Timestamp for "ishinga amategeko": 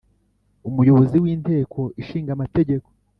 2.01-2.87